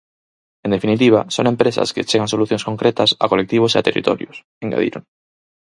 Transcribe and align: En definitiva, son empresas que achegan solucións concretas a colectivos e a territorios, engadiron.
En 0.65 0.71
definitiva, 0.75 1.19
son 1.35 1.49
empresas 1.53 1.89
que 1.93 2.01
achegan 2.03 2.31
solucións 2.33 2.65
concretas 2.69 3.09
a 3.23 3.25
colectivos 3.31 3.71
e 3.73 3.77
a 3.79 3.85
territorios, 3.87 4.35
engadiron. 4.65 5.03